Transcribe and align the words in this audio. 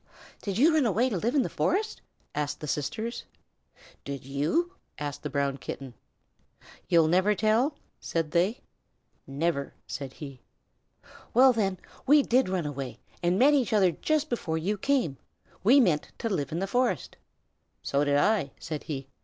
"Did 0.41 0.57
you 0.57 0.73
run 0.73 0.87
away 0.87 1.09
to 1.09 1.17
live 1.17 1.35
in 1.35 1.43
the 1.43 1.47
forest?" 1.47 2.01
asked 2.33 2.59
the 2.59 2.65
sisters. 2.67 3.23
"Did 4.03 4.25
you?" 4.25 4.71
asked 4.97 5.21
the 5.21 5.29
Brown 5.29 5.57
Kitten. 5.57 5.93
"You'll 6.87 7.07
never 7.07 7.35
tell?" 7.35 7.75
said 7.99 8.31
they. 8.31 8.61
"Never!" 9.27 9.75
said 9.85 10.13
he. 10.13 10.41
"Well 11.35 11.53
then, 11.53 11.77
we 12.07 12.23
did 12.23 12.49
run 12.49 12.65
away, 12.65 12.99
and 13.21 13.37
met 13.37 13.53
each 13.53 13.73
other 13.73 13.91
just 13.91 14.27
before 14.27 14.57
you 14.57 14.75
came. 14.75 15.17
We 15.63 15.79
meant 15.79 16.09
to 16.17 16.29
live 16.29 16.51
in 16.51 16.57
the 16.57 16.65
forest." 16.65 17.15
"So 17.83 18.03
did 18.03 18.17
I," 18.17 18.53
said 18.59 18.85
he. 18.85 19.07